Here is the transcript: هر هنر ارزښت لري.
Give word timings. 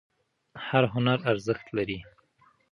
هر 0.67 0.83
هنر 0.93 1.17
ارزښت 1.31 1.67
لري. 1.77 1.99